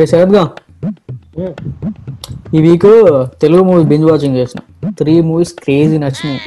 రే 0.00 0.04
శరత్గా 0.10 0.42
ఈ 2.54 2.60
week 2.66 2.86
Telugu 3.42 3.62
movie 3.68 3.82
binge 3.90 4.06
watching 4.10 4.36
చేసిన. 4.36 4.60
త్రీ 4.98 5.14
మూవీస్ 5.28 5.52
క్రేజీ 5.62 5.96
నచ్చినాయి. 6.04 6.40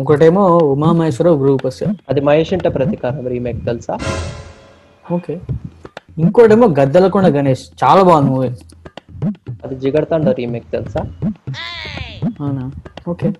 ఒకటేమో 0.00 0.42
ఉమామహేశ్వర 0.74 1.30
గ్రూప్ 1.40 1.64
వస్తాయి 1.66 1.90
అది 2.10 2.20
మహేష్ 2.28 2.52
ఇంట 2.56 2.68
ప్రతీకారం 2.76 3.26
రీమేక్ 3.32 3.60
తెలుసా? 3.64 3.94
ఓకే. 5.12 5.34
ఇంకోటేమో 6.18 6.66
గద్దలకొండ 6.78 7.28
గణేష్. 7.36 7.64
చాలా 7.84 8.02
బాగుంది 8.08 8.30
మూవీ. 8.30 8.50
అది 9.64 9.74
జిగర్తండ 9.84 10.28
రీమేక్ 10.40 10.68
తెలుసా? 10.72 11.02
అవునా? 12.40 12.64
ఓకే. 13.08 13.30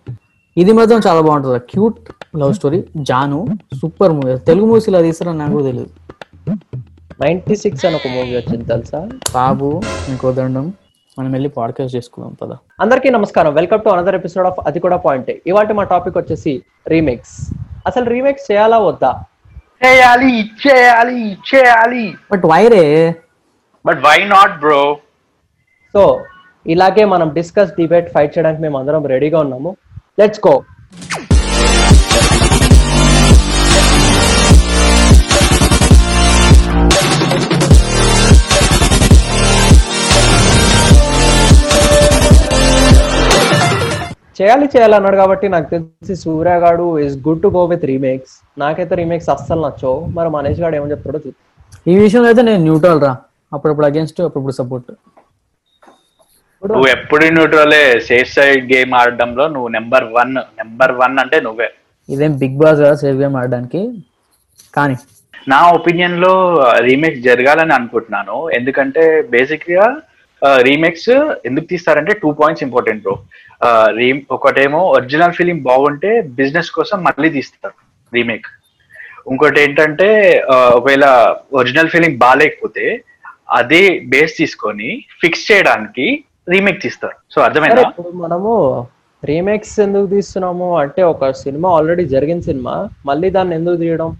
ఇది 0.56 0.72
మాత్రం 0.79 1.00
చాలా 1.06 1.20
బాగుంటుంది. 1.29 1.60
Cute 1.72 2.00
love 2.42 2.54
story. 2.60 2.80
Jaanu. 3.10 3.40
Super 3.80 4.12
movie. 4.18 4.36
Telugu 4.50 4.66
movies 4.66 4.88
ఇలా 4.88 5.02
తీస్తారని 5.08 5.38
నాకు 5.42 5.52
కూడా 5.52 5.66
తెలియదు 5.70 5.90
నైన్టీ 7.20 7.56
సిక్స్ 7.56 7.84
అని 7.84 7.94
ఒక 7.94 8.00
మూవీ 8.10 8.36
వచ్చింది 8.36 8.64
తెలుసా? 8.64 9.08
బాబు 9.34 9.82
నీకు 10.08 10.28
వదండం 10.28 10.72
మనం 11.18 11.32
వెళ్ళి 11.32 11.48
పాడ్కాస్ట్ 11.48 11.96
చేసుకుందాం 11.96 12.37
పద. 12.42 12.56
అందరికీ 12.80 13.10
నమస్కారం. 13.10 13.54
Welcome 13.54 13.80
to 13.82 13.88
another 13.88 14.14
episode 14.14 14.46
of 14.46 14.59
అది 14.66 14.80
కూడా 14.80 14.96
పాయింట్ 14.96 15.30
ఇవాటి 15.46 15.73
మా 15.73 15.84
టాపిక్ 15.84 16.18
వచ్చేసి 16.18 16.62
రీమేక్స్. 16.88 17.54
అసలు 17.87 18.04
రీమేక్స్ 18.04 18.52
చేయాలా 18.52 18.78
వద్దా? 18.78 19.24
చేయాలి 19.87 20.40
చేయాలి 20.40 21.32
చేయాలి. 21.32 22.14
But 22.32 22.46
వైరే 22.46 23.16
but 23.87 23.98
why 23.98 24.24
not 24.24 24.60
bro 24.60 24.96
so 25.92 26.24
ఇలాగే 26.66 27.04
మనం 27.04 27.29
డిస్కస్ 27.29 27.73
డిబేట్ 27.73 28.12
ఫైట్ 28.12 28.38
చేయడానికి 28.38 28.62
మేము 28.62 28.79
అందరం 28.79 29.06
రెడీగా 29.06 29.40
ఉన్నాము. 29.40 29.76
లెట్స్ 30.20 30.40
గో 30.48 30.62
చేయాలి 44.43 44.66
చేయాలి 44.74 44.95
అన్నాడు 44.98 45.18
కాబట్టి 45.23 45.46
నాకు 45.54 45.68
తెలిసి 45.73 46.15
సూర్య 46.24 46.54
గాడు 46.66 46.87
is 47.07 47.16
good 47.26 47.43
to 47.46 47.48
go 47.57 47.65
with 47.73 47.85
remakes 47.93 48.35
నాకైతే 48.62 48.95
రీమేక్స్ 49.01 49.32
అస్సలు 49.35 49.62
నచ్చవు. 49.66 49.98
మరి 50.18 50.30
మనీష్ 50.37 50.62
గాడు 50.65 50.76
ఏమని 50.79 50.93
చెప్తాడో 50.95 51.18
చూద్దాం. 51.24 51.40
ఈ 51.93 51.95
విషయంలో 52.04 52.29
అయితే 52.30 52.43
నేను 52.48 52.63
న్యూట్రల్ 52.68 53.02
రా. 53.07 53.13
అప్పుడప్పుడు 53.57 53.87
అగేన్స్ట్ 53.90 54.20
అప్పుడప్పుడు 54.26 54.57
సపోర్ట్ 54.60 54.90
నువ్వు 56.63 56.88
ఎప్పుడు 56.95 57.24
న్యూట్రలే 57.37 57.80
సేఫ్ 58.09 58.29
సైడ్ 58.35 58.65
గేమ్ 58.73 58.93
ఆడడంలో 58.98 59.45
నువ్వు 59.54 59.68
నెంబర్ 59.76 60.04
వన్ 60.16 60.35
నెంబర్ 60.60 60.93
వన్ 61.01 61.16
అంటే 61.23 61.38
నువ్వే. 61.46 61.68
ఇదేం 62.09 62.32
బిగ్ 62.43 62.59
బాస్ 62.60 62.79
కదా 62.82 62.95
సేఫ్ 63.02 63.18
గేమ్ 63.23 63.37
ఆడడానికి. 63.40 63.80
కానీ 64.76 64.97
నా 65.53 65.59
ఒపీనియన్లో 65.78 66.32
రీమేక్స్ 66.88 67.25
జరగాలని 67.28 67.75
అనుకుంటున్నాను. 67.78 68.37
ఎందుకంటే 68.59 69.04
బేసిక్గా 69.34 69.87
రీమేక్స్ 70.69 71.10
ఎందుకు 71.48 71.66
తీస్తారంటే 71.72 72.12
టూ 72.22 72.31
పాయింట్స్ 72.41 72.65
ఇంపార్టెంట్ 72.66 73.03
బ్రో 73.04 73.15
రీ 73.98 74.09
ఒకటేమో 74.37 74.81
ఒరిజినల్ 74.97 75.37
ఫిలిం 75.38 75.59
బాగుంటే 75.71 76.10
బిజినెస్ 76.41 76.71
కోసం 76.78 76.98
మళ్ళీ 77.09 77.31
తీస్తారు 77.37 77.76
రీమేక్ 78.12 78.48
ఇంకోటి 79.32 79.60
ఏంటంటే 79.65 80.09
ఒకవేళ 80.78 81.04
ఒరిజినల్ 81.60 81.93
ఫిలిం 81.94 82.15
బాగాలేకపోతే 82.25 82.87
అదే 83.60 83.82
బేస్ 84.12 84.34
తీసుకొని 84.41 84.91
ఫిక్స్ 85.22 85.44
చేయడానికి 85.50 86.06
రీమేక్ 86.53 86.82
తీస్తారు. 86.84 87.16
సో 87.32 87.37
సరే 87.38 87.47
అర్థమైందా 87.48 87.84
మనము 88.25 88.53
రీమేక్స్ 89.22 89.75
ఎందుకు 89.84 90.06
తీస్తున్నాము 90.15 90.69
అంటే 90.82 91.03
ఒక 91.12 91.31
సినిమా 91.43 91.69
ఆల్రెడీ 91.78 92.04
జరిగిన 92.15 92.41
సినిమా 92.48 92.75
మళ్ళీ 93.09 93.28
దాన్ని 93.37 93.54
ఎందుకు 93.59 93.78
తీయడం? 93.82 94.10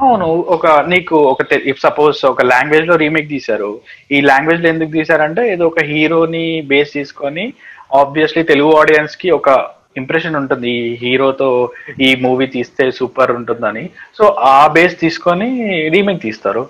అవును 0.00 0.26
ఒక 0.26 0.66
నీకు 0.66 1.16
ఒక 1.16 1.42
సపోజ్ 1.82 2.24
ఒక 2.24 2.42
లాంగ్వేజ్లో 2.42 2.96
రీమేక్ 2.96 3.28
తీశారు. 3.28 3.80
ఈ 4.12 4.20
లాంగ్వేజ్లో 4.20 4.68
ఎందుకు 4.68 4.90
తీశారంటే 4.90 5.52
ఏదో 5.52 5.66
ఒక 5.66 5.84
హీరోని 5.84 6.62
బేస్ 6.62 6.92
తీసుకొని 6.92 7.52
ఆబ్వియస్లీ 7.92 8.42
తెలుగు 8.42 8.76
ఆడియన్స్కి 8.76 9.30
ఒక 9.30 9.68
ఇంప్రెషన్ 9.96 10.36
ఉంటుంది. 10.36 10.70
ఈ 10.70 10.94
హీరోతో 10.94 11.70
ఈ 12.00 12.16
మూవీ 12.20 12.46
తీస్తే 12.46 12.90
సూపర్ 12.90 13.32
ఉంటుందని. 13.32 13.90
సో 14.18 14.24
ఆ 14.24 14.66
బేస్ 14.66 15.00
తీసుకొని 15.00 15.78
రీమేక్ 15.88 16.22
తీస్తారు. 16.22 16.68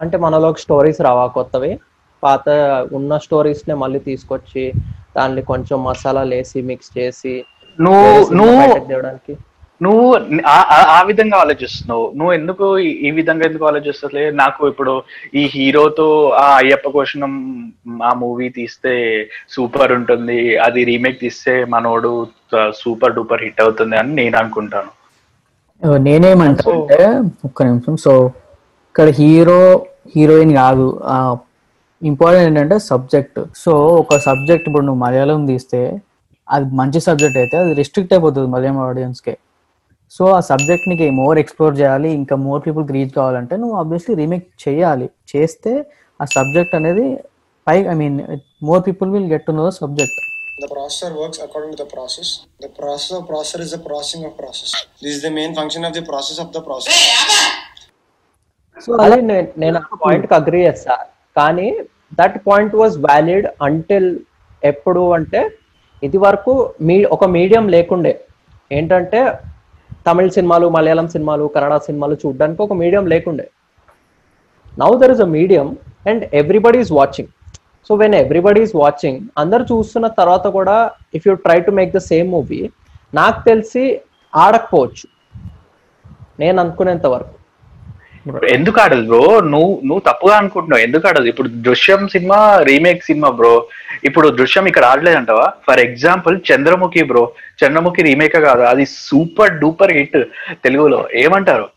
అంటే 0.00 0.18
మనలోకి 0.18 0.60
స్టోరీస్ 0.60 1.00
రావా 1.00 1.26
కొత్తవి? 1.26 1.78
పాత 2.22 2.48
ఉన్న 2.92 3.16
స్టోరీస్ 3.16 3.68
నే 3.68 3.74
మళ్ళీ 3.74 3.98
తీసుకొచ్చి 3.98 4.72
దాన్ని 5.16 5.42
కొంచెం 5.42 5.84
మసాలాలు 5.84 6.34
వేసి 6.34 6.62
మిక్స్ 6.62 6.98
చేసి 6.98 7.44
నువ్వు 7.80 8.34
నువ్వు 8.34 9.36
నువ్వు 9.82 10.20
ఆ- 10.46 11.02
విధంగా 11.06 11.38
ఆలోచిస్తున్నావు. 11.38 12.12
నువ్వు 12.16 12.34
ఎందుకు 12.34 12.78
ఈ- 12.78 13.10
విధంగా 13.10 13.46
ఎందుకు 13.46 13.66
ఆలోచిస్తలే 13.66 14.30
నాకు 14.30 14.68
ఇప్పుడు 14.68 15.02
ఈ 15.34 15.50
హీరోతో 15.54 16.28
ఆ 16.30 16.56
అయ్యప్ప 16.56 16.88
కోశనం 16.88 17.72
ఆ 18.02 18.14
మూవీ 18.14 18.48
తీస్తే 18.48 19.26
సూపర్ 19.50 19.92
ఉంటుంది. 19.92 20.56
అది 20.56 20.84
రీమేక్ 20.84 21.20
తీస్తే 21.20 21.64
మనోడు 21.64 22.26
సూపర్ 22.70 23.12
డూపర్ 23.12 23.42
హిట్ 23.42 23.60
అవుతుంది 23.60 23.96
అని 23.96 24.14
నేను 24.14 24.38
అనుకుంటాను. 24.38 25.02
నేనేమంటా 25.96 26.72
అంటే 26.72 27.30
ఒక్క 27.44 27.62
నిమిషం. 27.62 27.96
సో 27.96 28.26
ఇక్కడ 28.90 29.08
హీరో 29.08 29.86
హీరోయిన్ 30.16 30.52
కాదు. 30.52 31.00
ఇంపార్టెంట్ 32.02 32.48
ఏంటంటే 32.48 32.78
సబ్జెక్ట్. 32.78 33.40
సో 33.56 33.86
ఒక 33.86 34.16
సబ్జెక్ట్ 34.16 34.68
ఇప్పుడు 34.68 34.84
నువ్వు 34.84 35.00
మలయాళం 35.04 35.46
తీస్తే 35.46 36.00
అది 36.50 36.74
మంచి 36.74 37.00
సబ్జెక్ట్ 37.00 37.38
అయితే 37.38 37.56
అది 37.56 37.74
రిస్ట్రిక్ట్ 37.74 38.14
అయిపోతుంది 38.14 38.46
మలయాళం 38.46 38.78
ఆడియన్స్కి 38.78 39.36
సో 40.14 40.24
ఆ 40.36 40.40
సబ్జెక్ట్ 40.50 40.86
నీకు 40.90 41.04
మోర్ 41.20 41.38
ఎక్స్ప్లోర్ 41.42 41.74
చేయాలి 41.80 42.08
ఇంకా 42.18 42.34
మోర్ 42.46 42.60
పీపుల్కి 42.64 42.92
రీచ్ 42.96 43.12
కావాలంటే 43.18 43.54
నువ్వు 43.62 43.76
ఆబ్వియస్లీ 43.82 44.14
రీమేక్ 44.20 44.46
చేయాలి 44.64 45.06
చేస్తే 45.32 45.72
ఆ 46.20 46.26
సబ్జెక్ట్ 46.34 46.74
అనేది 46.78 47.06
పై 47.66 47.76
I 47.92 47.96
mean 48.00 48.18
more 48.68 48.82
people 48.88 49.10
will 49.14 49.30
get 49.32 49.46
to 49.48 49.54
know 49.60 49.66
subject 49.80 50.20
The 50.58 50.68
processor 50.68 51.08
works 51.12 51.38
according 51.38 51.70
to 51.70 51.78
the 51.78 51.86
process. 51.86 52.28
The 52.60 52.68
process 52.70 53.12
of 53.12 53.22
processor 53.26 53.60
is 53.60 53.70
the 53.70 53.80
processing 53.80 54.24
of 54.24 54.32
process. 54.36 54.72
This 55.02 55.12
is 55.16 55.22
the 55.22 55.30
main 55.30 55.52
function 55.54 55.82
of 55.84 55.92
the 55.92 56.02
process 56.02 56.38
of 56.38 56.48
the 56.52 56.62
process. 56.62 56.98
So 58.76 58.90
అదే 59.02 59.16
నేను 59.62 59.76
ఆ 59.80 59.96
పాయింట్కి 60.02 60.34
agree 60.38 60.60
చేస్తా 60.66 60.94
కానీ 61.36 61.66
that 62.18 62.36
point 62.46 62.74
was 62.80 62.94
valid 63.06 63.46
until 63.66 64.08
ఎప్పుడు 64.62 65.02
అంటే 65.16 65.40
ఇది 66.02 66.18
వరకు 66.18 66.54
మీ 66.88 66.96
ఒక 67.16 67.24
మీడియం 67.36 67.64
లేకుండే 67.74 68.12
ఏంటంటే 68.70 69.20
తమిళ 70.06 70.28
సినిమాలు 70.28 70.66
మలయాళం 70.68 71.08
సినిమాలు 71.08 71.44
కన్నడ 71.54 71.76
సినిమాలు 71.76 72.14
చూడడానికి 72.26 72.62
ఒక 72.62 72.72
మీడియం 72.72 73.06
లేకుండే. 73.06 73.46
Now 74.78 74.90
there 74.98 75.10
is 75.10 75.20
a 75.20 75.28
medium 75.38 75.76
and 76.06 76.24
everybody 76.34 76.78
is 76.78 76.92
watching 76.92 77.28
so 77.88 77.94
when 77.94 78.14
everybody 78.14 78.60
is 78.62 78.76
watching 78.76 79.20
అందరు 79.38 79.62
చూస్తున్న 79.62 80.06
తర్వాత 80.06 80.46
కూడా 80.46 80.90
if 81.14 81.28
you 81.28 81.34
try 81.34 81.60
to 81.60 81.70
make 81.70 81.92
the 81.94 81.98
same 81.98 82.30
movie 82.30 82.70
నాకు 83.14 83.44
తెలిసి 83.44 84.00
ఆడకపోవచ్చు. 84.32 85.06
నేను 86.40 86.60
అనుకునేంత 86.60 87.06
వరకు. 87.06 87.41
ఎందుకు 88.28 88.80
ఆడదు 88.80 89.04
బ్రో? 89.06 89.40
నువ్వు 89.40 89.70
నువ్వు 89.84 90.02
తప్పుగా 90.08 90.34
అనుకుంటున్నావు. 90.36 90.82
ఎందుకు 90.82 91.08
ఆడదు? 91.08 91.24
ఇప్పుడు 91.24 91.48
దృశ్యం 91.48 92.08
సినిమా 92.08 92.38
రీమేక్ 92.62 93.04
సినిమా 93.04 93.28
బ్రో. 93.28 93.66
ఇప్పుడు 94.04 94.28
దృశ్యం 94.28 94.66
ఇక్కడ 94.66 94.84
ఆడలేదంటావా 94.84 95.52
for 95.66 95.80
example 95.80 96.40
Chandramukhi 96.50 97.02
bro. 97.02 97.32
Chandramukhi 97.62 98.02
remake 98.02 98.32
కాదు. 98.32 98.62
అది 98.72 98.84
సూపర్ 98.86 99.58
డూపర్ 99.58 99.92
హిట్ 99.92 100.18
తెలుగులో. 100.64 101.08
ఏమంటారు? 101.14 101.68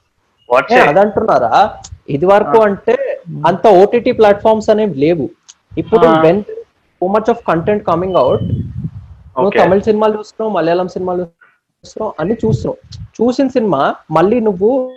అదంటున్నారా? 0.87 1.73
ఇది 2.09 2.25
వరకు 2.25 2.61
అంటే 2.61 2.95
అంత 3.47 3.67
ఓటీటీ 3.67 4.11
ప్లాట్ఫామ్స్ 4.11 4.69
అనేవి 4.69 4.93
లేవు. 4.93 5.29
ఇప్పుడు. 5.77 6.07
When 6.07 6.43
so 7.01 7.07
much 7.07 7.29
of 7.29 7.41
content 7.47 7.83
coming 7.87 8.15
out 8.15 8.43
నువ్వు. 8.43 9.51
తమిళ 9.61 9.79
సినిమాలు 9.79 10.17
చూస్తున్నావు 10.17 10.57
మలయాళం 10.57 10.87
సినిమాలు 10.87 11.27
చూస్తున్నావు 11.85 12.13
అన్ని 12.19 12.35
చూస్తున్నావు. 12.45 13.03
చూసిన 13.23 13.47
సినిమా 13.47 13.95
మళ్ళీ 14.11 14.39
నువ్వు 14.39 14.91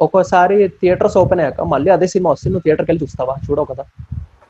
ఒకసారి 0.00 0.68
థియేటర్స్ 0.68 1.16
ఓపెన్ 1.18 1.40
అయ్యాక 1.40 1.60
మళ్ళీ 1.60 1.90
అదే 1.90 2.06
సినిమా 2.06 2.30
వస్తే 2.30 2.50
నువ్వు 2.50 2.60
థియేటర్కి 2.60 2.90
వెళ్ళి 2.90 3.04
చూస్తావా? 3.04 3.34
చూడవు 3.50 3.64
కదా. 3.64 3.84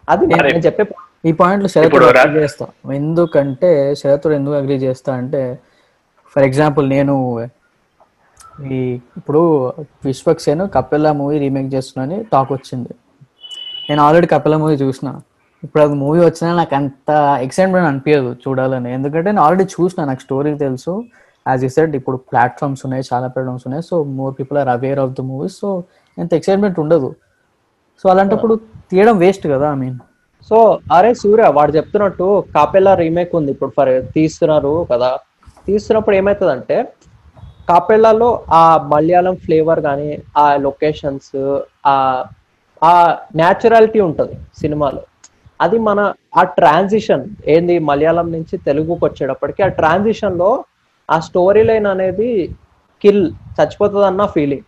అది 0.08 0.26
నేను 0.26 0.46
చెప్పే. 0.46 0.86
ఈ 1.24 1.32
పాయింట్లు 1.32 1.68
శరత్ 1.68 1.86
ఇప్పుడు 1.86 2.06
రా- 2.06 2.28
అగ్రీ 2.28 2.42
చేస్తా. 2.42 2.66
ఎందుకంటే 2.94 3.94
శరత్ 3.94 4.26
ఎందుకు 4.26 4.54
అగ్రీ 4.54 4.74
చేస్తా 4.74 5.14
అంటే 5.14 5.58
ఫర్ 6.34 6.42
ఎగ్జాంపుల్ 6.42 6.88
నేను 6.88 7.46
ఈ 8.70 9.00
ఇప్పుడు 9.16 9.72
విశ్వక్సేన్ 10.04 10.68
కపిల్ల 10.74 11.12
మూవీ 11.12 11.38
రీమేక్ 11.38 11.74
చేస్తున్నాని 11.74 12.24
టాక్ 12.24 12.52
వచ్చింది. 12.52 12.88
నేను 13.90 14.02
ఆల్రెడీ 14.02 14.26
కపిల్ల 14.26 14.56
మూవీ 14.56 14.74
చూసిన. 14.74 15.20
ఇప్పుడు 15.64 15.82
అది 15.82 15.94
మూవీ 15.94 16.20
వచ్చినా 16.20 16.54
నాకు 16.54 16.74
అంత 16.74 17.38
ఎక్సైట్మెంట్ 17.40 17.88
అనిపించదు 17.88 18.36
చూడాలని. 18.48 18.92
ఎందుకంటే 18.92 19.30
నేను 19.30 19.42
ఆల్రెడీ 19.42 19.82
చూసిన 19.82 20.04
నాకు 20.04 20.20
స్టోరీ 20.20 20.54
తెలుసు. 20.54 21.04
యాజ్ 21.46 21.62
యూ 21.64 21.70
సెడ్ 21.76 21.96
ఇప్పుడు 21.96 22.16
ప్లాట్ఫామ్స్ 22.16 22.82
ఉన్నాయి 22.86 23.04
చాలా 23.12 23.26
ప్లాట్ఫామ్స్ 23.26 23.64
ఉన్నాయి. 23.66 23.84
So 23.90 24.02
more 24.20 24.34
people 24.38 24.58
are 24.58 24.68
aware 24.68 25.00
of 25.04 25.12
the 25.18 25.20
movies 25.20 25.56
so 25.62 25.70
ఎంత 26.18 26.34
ఎక్సైట్మెంట్ 26.34 26.80
ఉండదు. 26.80 27.10
సో 28.02 28.08
అలాంటప్పుడు 28.10 28.54
తీయడం 28.90 29.18
వేస్ట్ 29.18 29.46
కదా 29.54 29.72
ఐ 29.72 29.78
మీన్ 29.84 29.98
సో 30.48 30.56
అరే 30.92 31.14
సూర్య 31.14 31.44
వాడు 31.48 31.72
చెప్తున్నట్టు 31.72 32.26
కాపెల్లా 32.54 32.94
రీమేక్ 32.94 33.34
ఉంది. 33.36 33.50
ఇప్పుడు 33.50 33.72
ఫర్ 33.76 33.90
తీస్తున్నారు 34.16 34.86
కదా. 34.92 35.10
తీస్తున్నప్పుడు 35.66 36.16
ఏమవుతుందంటే 36.16 36.76
కాపెల్లాలో 37.68 38.28
ఆ 38.52 38.64
మలయాళం 38.92 39.36
ఫ్లేవర్ 39.44 39.80
కానీ 39.80 40.08
ఆ 40.38 40.56
లొకేషన్స్ 40.56 41.36
ఆ 41.86 41.94
ఆ 42.82 42.92
న్యాచురాలిటీ 43.36 44.00
ఉంటుంది 44.00 44.34
సినిమాలో. 44.60 45.02
అది 45.60 45.78
మన 45.78 46.00
ఆ 46.40 46.42
ట్రాన్సిషన్ 46.58 47.24
ఏంది 47.46 47.78
మలయాళం 47.78 48.32
నుంచి 48.32 48.54
తెలుగుకి 48.66 49.04
వచ్చేటప్పటికి 49.04 49.62
ఆ 49.62 49.68
ట్రాన్సిషన్లో 49.80 50.50
ఆ 51.08 51.20
స్టోరీ 51.20 51.62
లైన్ 51.62 51.86
అనేది 51.86 52.28
కిల్ 53.04 53.24
చచ్చిపోతుంది 53.56 54.06
అన్న 54.06 54.26
ఫీలింగ్. 54.26 54.66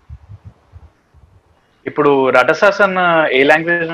ఇప్పుడు 1.86 2.30
రటసాసన్ 2.36 2.96
ఏ 3.38 3.44
లాంగ్వేజ్ 3.44 3.90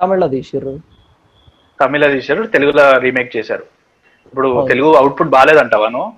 తమిళ్ళో 0.00 0.28
తీసిర్రు 0.28 0.74
తమిళ 1.80 2.06
తీశారు 2.12 2.46
తెలుగులో 2.46 2.98
రీమేక్ 3.04 3.36
చేశారు. 3.36 3.64
ఇప్పుడు. 4.26 4.48
తెలుగు 4.70 4.90
అవుట్పుట్ 4.94 5.28
బాగాలేదంటావా 5.28 5.88
నువ్వు? 5.88 6.10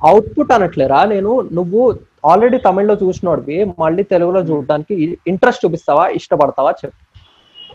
అవుట్పుట్ 0.00 0.52
అనట్లేరా? 0.52 1.04
నేను 1.04 1.40
నువ్వు 1.52 1.82
ఆల్రెడీ 2.30 2.58
తమిళ్ళో 2.58 2.94
చూసినోడివి 2.94 3.64
మళ్ళీ 3.78 4.02
తెలుగులో 4.02 4.40
చూడడానికి 4.40 4.94
ఇంట్రెస్ట్ 5.26 5.64
చూపిస్తావా? 5.64 6.08
ఇష్టపడతావా? 6.08 6.70
చెప్పు. 6.84 6.98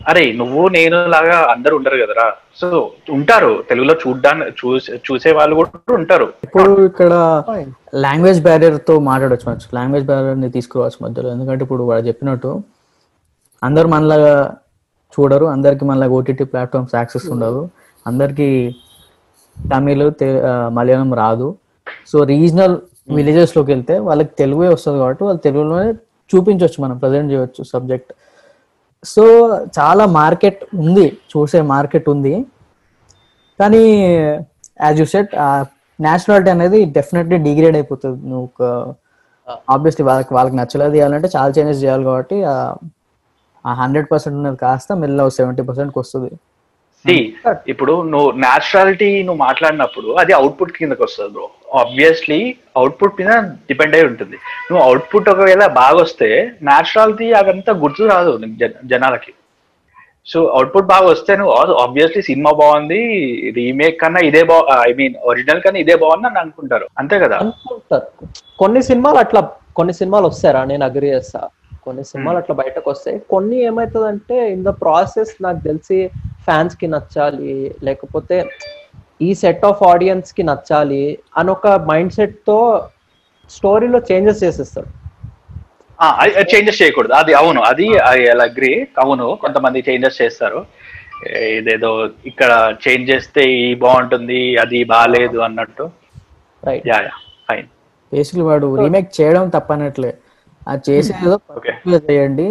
అరే 0.08 0.32
నువ్వు 0.32 0.68
నేను 0.68 1.06
లాగా 1.06 1.36
అందరు 1.52 1.74
ఉండరు 1.76 1.96
కదరా. 2.02 2.26
సో 2.60 2.90
ఉంటారు. 3.10 3.64
తెలుగులో 3.68 3.94
చూడ్డానికి 4.02 4.50
చూసే 4.60 5.00
చూసే 5.06 5.32
వాళ్ళు 5.32 5.54
కూడా 5.56 5.94
ఉంటారు. 5.94 6.26
ఇప్పుడు 6.46 6.86
ఇక్కడ 6.86 7.12
లాంగ్వేజ్ 7.94 8.42
బ్యారియర్తో 8.42 9.00
మాట్లాడొచ్చు 9.00 9.56
లాంగ్వేజ్ 9.74 10.06
బ్యారియర్ని 10.06 10.50
తీసుకురావచ్చు 10.50 11.04
మధ్యలో. 11.04 11.30
ఎందుకంటే 11.30 11.62
ఇప్పుడు 11.64 11.82
వాడు 11.90 12.06
చెప్పినట్టు 12.06 12.62
అందరు 13.62 13.88
మనలాగా 13.88 14.56
చూడరు. 15.14 15.46
అందరికి 15.46 15.84
మనలాగా 15.84 16.12
ఓటీటీ 16.12 16.44
ప్లాట్ఫామ్స్ 16.44 16.94
యాక్సెస్ 16.94 17.26
ఉండదు. 17.30 17.68
అందరికి 18.06 18.74
తమిళ్ 19.56 20.04
మలయాళం 20.78 21.14
రాదు. 21.14 21.56
సో 22.12 22.24
రీజనల్ 22.24 22.76
విలేజెస్లోకి 23.10 23.70
వెళ్తే 23.72 23.98
వాళ్ళకి 23.98 24.30
తెలుగే 24.38 24.68
వస్తుంది 24.68 24.98
కాబట్టి 24.98 25.24
వాళ్ళు 25.24 25.40
తెలుగులోనే 25.46 25.92
చూపించవచ్చు 26.30 26.84
మనం. 26.84 26.98
ప్రజెంట్ 26.98 27.32
చేయవచ్చు 27.32 27.62
సబ్జెక్ట్ 27.64 28.12
సో 29.04 29.22
చాలా 29.78 30.04
మార్కెట్ 30.20 30.62
ఉంది 30.82 31.04
చూసే 31.32 31.60
మార్కెట్ 31.74 32.08
ఉంది. 32.14 32.32
కానీ 33.60 33.82
యాజ్ 34.86 34.98
యూ 35.02 35.06
సెట్ 35.12 35.32
నేషనాలిటీ 36.06 36.50
అనేది 36.56 36.78
డెఫినెట్లీ 36.96 37.36
డిగ్రేడ్ 37.46 37.76
అయిపోతుంది. 37.78 38.20
నువ్వు 38.30 38.48
ఆబ్వియస్లీ 39.74 40.04
వాళ్ళకి 40.08 40.32
వాళ్ళకి 40.36 40.56
నచ్చలేదు 40.60 40.92
చేయాలంటే 40.96 41.28
చాలా 41.36 41.50
చేంజెస్ 41.56 41.80
చేయాలి 41.84 42.04
కాబట్టి 42.08 42.36
ఆ 43.64 43.72
హండ్రెడ్ 43.80 44.08
పర్సెంట్ 44.12 44.36
ఉన్నది 44.40 44.58
కాస్త 44.64 44.92
మెల్ల 45.02 45.28
సెవెంటీ 45.38 45.62
పర్సెంట్కి 45.68 45.98
వస్తుంది. 46.02 46.30
ఇప్పుడు 47.68 47.92
నువ్వు 48.02 48.30
నేచురాలిటీ 48.36 49.22
నువ్వు 49.22 49.40
మాట్లాడినప్పుడు 49.44 50.08
అది 50.12 50.32
అవుట్పుట్ 50.32 50.72
కిందకి 50.72 51.02
వస్తుంది 51.02 51.30
బ్రో 51.32 51.46
ఆబ్వియస్లీ 51.78 52.40
అవుట్పుట్ 52.76 53.18
మీద 53.20 53.32
డిపెండ్ 53.68 53.96
అయి 53.96 54.06
ఉంటుంది. 54.06 54.36
నువ్వు 54.68 54.84
అవుట్పుట్ 54.84 55.28
ఒకవేళ 55.28 55.66
బాగా 55.66 55.96
వస్తే 55.96 56.28
నేచురాలిటీ 56.62 57.32
అదంతా 57.32 57.72
గుర్తు 57.72 58.08
రాదు 58.12 58.32
జనాలకి. 58.84 59.32
సో 60.26 60.40
అవుట్పుట్ 60.56 60.84
బాగా 60.84 61.06
వస్తే 61.06 61.36
నువ్వు 61.36 61.52
ఆబ్వియస్లీ 61.84 62.22
సినిమా 62.22 62.50
బాగుంది 62.52 63.00
రీమేక్ 63.56 64.00
కన్నా 64.00 64.20
ఇదే 64.20 64.42
బా 64.42 64.56
ఐ 64.88 64.92
మీన్ 64.92 65.14
ఒరిజినల్ 65.22 65.62
కన్నా 65.62 65.80
ఇదే 65.80 65.94
బాగుంది 65.94 66.28
అని 66.28 66.38
అనుకుంటారు. 66.38 66.86
అంతే 66.98 67.18
కదా? 67.18 67.36
అనుకుంటారు. 67.36 68.06
కొన్ని 68.58 68.82
సినిమాలు 68.82 69.18
అట్లా 69.18 69.40
కొన్ని 69.74 69.92
సినిమాలు 69.92 70.26
వస్తారా 70.26 70.64
నేను 70.64 70.84
అగ్రి 70.84 71.06
చేస్తా. 71.06 71.40
కొన్ని 71.86 72.02
సినిమాలు 72.10 72.38
అట్లా 72.40 72.54
బయటకు 72.60 72.88
వస్తాయి. 72.92 73.18
కొన్ని 73.32 73.56
ఏమవుతుందంటే 73.68 74.36
ఇన్ 74.54 74.64
ద 74.64 74.72
ప్రాసెస్ 74.82 75.32
నాకు 75.46 75.60
తెలిసి 75.68 75.98
ఫ్యాన్స్కి 76.46 76.86
నచ్చాలి 76.94 77.54
లేకపోతే 77.86 78.36
ఈ 79.20 79.30
సెట్ 79.42 79.64
ఆఫ్ 79.70 79.82
ఆడియన్స్కి 79.90 80.42
నచ్చాలి 80.50 81.04
అని 81.38 81.50
ఒక 81.56 81.68
మైండ్ 81.90 82.14
సెట్తో 82.18 82.58
స్టోరీలో 83.50 83.98
చేంజెస్ 84.10 84.42
చేసేస్తాడు 84.44 84.90
చేంజెస్ 86.52 86.80
చేయకూడదు. 86.80 87.14
అది 87.20 87.32
అవును 87.40 87.60
అది 87.70 87.86
ఐ 88.08 88.18
అగ్రి 88.46 88.72
అవును 89.02 89.26
కొంతమంది 89.42 89.84
చేంజెస్ 89.88 90.20
చేస్తారు. 90.22 90.60
ఇదేదో 91.58 91.90
ఇక్కడ 92.30 92.50
చేంజ్ 92.84 93.10
చేస్తే 93.10 93.42
ఈ 93.58 93.66
బాగుంటుంది 93.82 94.40
అది 94.62 94.78
బాగాలేదు 94.92 95.38
అన్నట్టు. 95.46 95.84
Right 96.62 96.88
ya 96.88 96.98
ya 97.06 97.14
fine 97.48 97.68
basically 98.12 98.44
వాడు 98.48 98.68
రీమేక్ 98.82 99.10
చేయడం 99.18 99.44
తప్పనట్లే. 99.56 100.10
అది 100.68 100.82
చేసేదో 100.90 101.36
చేయండి 102.10 102.48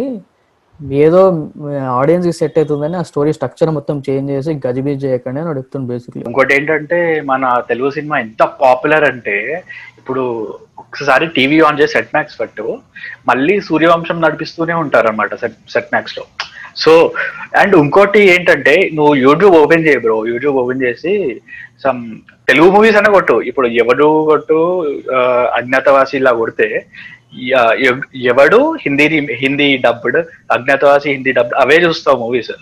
ఏదో 1.04 1.20
ఆడియన్స్కి 2.00 2.34
సెట్ 2.38 2.58
అవుతుందని 2.60 2.96
ఆ 3.00 3.04
స్టోరీ 3.08 3.32
స్ట్రక్చర్ 3.36 3.70
మొత్తం 3.78 3.96
చేంజ్ 4.06 4.32
చేసి 4.34 4.52
గజిబిజ్ 4.66 5.04
చేయకండి 5.04 5.40
అని 5.40 5.48
వాడు 5.48 5.60
చెప్తుంది 5.62 5.88
బేసిక్లీ 5.92 6.22
ఇంకోటి 6.28 6.54
ఏంటంటే 6.56 6.98
మన 7.30 7.50
తెలుగు 7.70 7.90
సినిమా 7.96 8.18
ఎంత 8.26 8.42
పాపులర్ 8.62 9.06
అంటే 9.12 9.36
ఇప్పుడు 10.00 10.22
ఒకసారి 10.82 11.26
టీవీ 11.36 11.58
ఆన్ 11.66 11.78
చేసి 11.80 11.94
సెట్ 11.96 12.14
మ్యాక్స్ 12.14 12.38
పట్టు 12.40 12.64
మళ్ళీ 13.30 13.56
సూర్యవంశం 13.68 14.18
నడిపిస్తూనే 14.24 14.76
ఉంటారు 14.84 15.08
అనమాట 15.10 15.34
సెట్ 15.42 15.58
సెట్ 15.74 15.92
మ్యాక్స్లో. 15.94 16.24
సో 16.82 16.92
అండ్ 17.60 17.74
ఇంకోటి 17.82 18.20
ఏంటంటే 18.34 18.74
నువ్వు 18.96 19.14
యూట్యూబ్ 19.26 19.54
ఓపెన్ 19.62 19.86
చేయ 19.86 20.00
బ్రో 20.04 20.16
యూట్యూబ్ 20.32 20.58
ఓపెన్ 20.62 20.82
చేసి 20.86 21.14
సమ్ 21.84 22.00
తెలుగు 22.48 22.68
మూవీస్ 22.74 22.98
అనే 23.00 23.10
కొట్టు. 23.16 23.36
ఇప్పుడు 23.50 23.68
ఎవడు 23.82 24.08
కొట్టు 24.30 24.58
అజ్ఞాతవాసి 25.58 26.14
ఇలా 26.20 26.32
కొడితే 26.40 26.68
ఎవడు? 28.30 28.58
హిందీ 28.84 29.04
హిందీ 29.42 29.68
డబ్బుడ్ 29.84 30.18
అజ్ఞాతవాసి 30.50 31.08
హిందీ 31.12 31.32
డబ్బుడ్ 31.32 31.58
అవే 31.62 31.76
చూస్తావు 31.84 32.18
మూవీస్ 32.18 32.52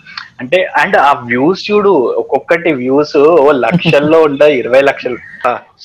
అంటే 0.41 0.59
అండ్ 0.81 0.97
ఆ 0.99 1.11
వ్యూస్ 1.23 1.61
చూడు 1.69 1.91
ఒక్కొక్కటి 2.21 2.71
వ్యూస్ 2.73 3.15
ఓ 3.39 3.51
లక్షల్లో 3.65 4.19
ఉంటాయి 4.29 4.55
ఇరవై 4.61 4.81
లక్షలు. 4.89 5.17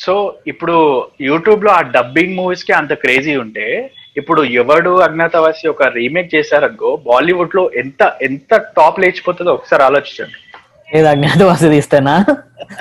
సో 0.05 0.15
ఇప్పుడు 0.47 0.77
యూట్యూబ్లో 1.21 1.71
ఆ 1.73 1.83
డబ్బింగ్ 1.97 2.37
మూవీస్కి 2.37 2.73
అంత 2.73 2.93
క్రేజీ 3.05 3.35
ఉంటే 3.37 3.67
ఇప్పుడు 4.17 4.41
ఎవడు 4.63 4.91
అజ్ఞాతవాసి 5.07 5.65
ఒక 5.69 5.83
రీమేక్ 5.97 6.35
చేశారనుకో 6.35 6.91
బాలీవుడ్లో 7.07 7.65
ఎంత 7.75 8.03
ఎంత 8.23 8.55
టాప్ 8.77 9.01
లేచిపోతుందో 9.05 9.55
ఒకసారి 9.59 9.83
ఆలోచించండి. 9.83 10.39
ఏదో 10.89 11.09
అజ్ఞాతవాసి 11.13 11.69
తీస్తేనా? 11.75 12.15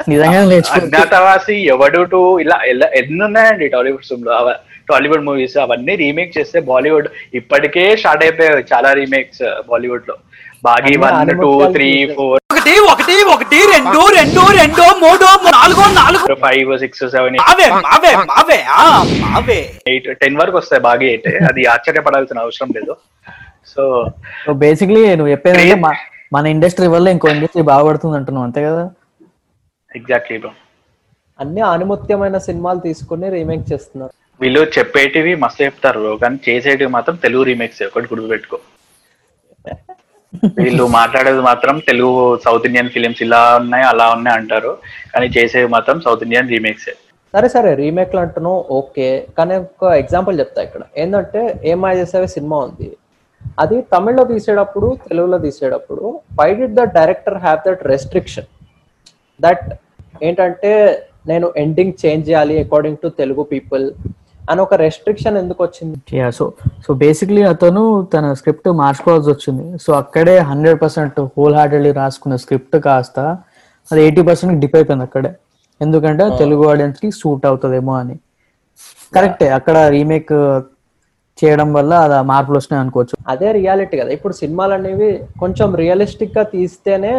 నిజంగా 0.09 0.39
అజ్ఞాతవాసి 0.79 1.55
ఎవడు 1.73 2.01
టు 2.11 2.19
ఇలా 2.43 2.57
ఎన్ని 2.99 3.23
ఉన్నాయండి 3.27 3.67
టాలీవుడ్లో? 3.67 4.53
టాలీవుడ్ 4.87 5.25
మూవీస్ 5.27 5.57
అవన్నీ 5.63 5.93
రీమేక్ 6.03 6.37
చేస్తే 6.37 6.59
బాలీవుడ్ 6.69 7.07
ఇప్పటికే 7.39 7.83
స్టార్ట్ 8.01 8.23
అయిపోయాయి. 8.25 8.63
చాలా 8.71 8.89
రీమేక్స్ 8.99 9.43
బాలీవుడ్లో. 9.69 10.15
Baaghi 10.67 10.93
one 11.03 11.29
two 11.41 11.49
three. 11.75 11.87
Four 12.17 12.39
ఒకటి 12.53 12.73
ఒకటి 12.91 13.15
ఒకటి 13.33 13.57
రెండు 13.71 14.01
రెండు 14.17 14.41
రెండు 14.59 14.83
మూడు 15.03 15.25
నాలుగు 15.55 15.83
నాలుగు. 15.97 16.25
ఫైవ్ 16.43 16.71
సిక్స్ 16.83 17.03
సెవెన్ 17.15 17.37
మావే 17.41 17.67
మావే 17.87 18.11
మావే 18.31 18.59
ఆ 18.75 18.85
మావే. 19.25 19.59
ఎయిట్ 19.91 20.07
టెన్ 20.21 20.37
వరకు 20.41 20.57
వస్తాయి 20.61 20.83
బాగా 20.87 21.05
ఎయిట్ 21.11 21.27
అది 21.49 21.63
ఆశ్చర్యపడాల్సిన 21.73 22.45
అవసరం 22.45 22.71
లేదు. 22.77 22.95
సో 23.73 23.83
సో 24.45 24.53
బేసిక్లీ 24.63 25.03
నువ్వు 25.19 25.31
చెప్పేది 25.33 25.67
మన 26.35 26.45
ఇండస్ట్రీ 26.53 26.87
వల్ల 26.93 27.07
ఇంకో 27.15 27.27
ఇండస్ట్రీ 27.35 27.63
బాగుపడుతుంది 27.69 28.15
అంటున్నావు 28.19 28.45
అంతే 28.47 28.61
కదా? 28.67 28.83
ఎగ్జాక్ట్లీ 29.91 30.37
బ్రో 30.43 30.51
అన్ని 31.39 31.61
ఆనిముత్యమైన 31.69 32.37
సినిమాలు 32.47 32.79
తీసుకుని 32.79 33.27
రీమేక్ 33.35 33.65
చేస్తున్నారు. 33.71 34.13
వీళ్ళు 34.43 34.61
చెప్పేటివి 34.77 35.33
మస్తు 35.43 35.61
చెప్తారు. 35.67 36.05
కానీ 36.23 36.37
చేసేటివి 36.47 36.91
మాత్రం 36.97 37.15
తెలుగు 37.25 37.43
రీమేక్స్ 37.49 37.83
ఒకటి 37.89 38.09
గుర్తుపెట్టుకో. 38.13 38.59
వీళ్ళు 40.63 40.83
మాట్లాడేది 40.99 41.41
మాత్రం 41.49 41.75
తెలుగు 41.89 42.11
సౌత్ 42.45 42.65
ఇండియన్ 42.69 42.91
ఫిలిమ్స్ 42.93 43.21
ఇలా 43.25 43.41
ఉన్నాయి 43.61 43.85
అలా 43.91 44.05
ఉన్నాయి 44.15 44.37
అంటారు. 44.39 44.71
కానీ 45.13 45.27
చేసేవి 45.35 45.67
మాత్రం 45.75 45.97
సౌత్ 46.05 46.25
ఇండియన్ 46.27 46.51
రీమేక్స్ 46.53 46.89
సరే 47.33 47.47
సరే 47.53 47.69
రీమేక్లు 47.81 48.19
అంటున్నావు 48.23 48.59
ఓకే. 48.79 49.07
కానీ 49.37 49.53
ఒక 49.61 49.91
ఎగ్జాంపుల్ 50.01 50.35
చెప్తా 50.41 50.59
ఇక్కడ. 50.67 50.83
ఏంటంటే 51.01 51.41
ఏమా 51.71 51.89
చేసేవే 51.99 52.27
సినిమా 52.35 52.57
ఉంది. 52.67 52.89
అది 53.61 53.77
తమిళ్ళో 53.93 54.23
తీసేటప్పుడు 54.31 54.87
తెలుగులో 55.07 55.37
తీసేటప్పుడు 55.45 56.03
why 56.39 56.49
did 56.59 56.75
the 56.79 56.83
director 56.97 57.37
have 57.45 57.59
that 57.67 57.81
restriction 57.93 58.49
that 59.39 59.65
ఏంటంటే 60.27 60.71
నేను 61.31 61.47
ఎండింగ్ 61.63 61.97
చేంజ్ 62.03 62.23
చేయాలి 62.29 62.55
అకార్డింగ్ 62.63 63.01
టు 63.03 63.09
తెలుగు 63.21 63.43
పీపుల్ 63.53 63.85
అని 64.51 64.61
ఒక 64.65 64.73
రెస్ట్రిక్షన్ 64.83 65.37
ఎందుకు 65.41 65.61
వచ్చింది? 65.65 65.97
సో 66.37 66.45
సో 66.85 66.93
బేసిక్లీ 67.03 67.41
అతను 67.53 67.83
తన 68.13 68.33
స్క్రిప్ట్ 68.39 68.69
మార్చుకోవాల్సి 68.81 69.29
వచ్చింది. 69.33 69.65
సో 69.83 69.89
అక్కడే 70.01 70.35
హండ్రెడ్ 70.49 70.79
పర్సెంట్ 70.83 71.19
హోల్ 71.37 71.55
హార్టెడ్లీ 71.59 71.91
రాసుకున్న 72.01 72.35
స్క్రిప్ట్ 72.43 72.77
కాస్త 72.87 73.19
అది 73.91 74.01
ఎయిటీ 74.05 74.21
పర్సెంట్ 74.29 74.59
డిప్ 74.63 74.75
అయిపోయింది 74.79 75.05
అక్కడే. 75.07 75.31
ఎందుకంటే 75.81 76.25
తెలుగు 76.41 76.63
ఆడియన్స్కి 76.73 77.09
సూట్ 77.21 77.45
అవుతుందేమో 77.49 77.93
అని. 78.01 78.15
కరెక్టే 79.15 79.49
అక్కడ 79.57 79.77
రీమేక్ 79.95 80.33
చేయడం 81.37 81.69
వల్ల 81.73 81.93
అది 82.05 82.17
మార్పులు 82.31 82.57
వస్తున్నాయి 82.59 82.83
అనుకోవచ్చు. 82.83 83.15
అదే 83.33 83.49
రియాలిటీ 83.59 83.95
కదా. 84.01 84.11
ఇప్పుడు 84.17 84.33
సినిమాలు 84.41 84.73
అనేవి 84.77 85.09
కొంచెం 85.41 85.69
రియలిస్టిక్గా 85.83 86.43
తీస్తేనే 86.55 87.13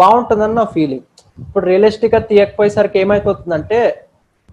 బాగుంటుందని 0.00 0.54
నా 0.60 0.64
ఫీలింగ్ 0.74 1.06
ఇప్పుడు 1.44 1.64
రియలిస్టిక్గా 1.70 2.20
తీయకపోయేసరికి 2.30 2.98
ఏమైపోతుందంటే 3.04 3.78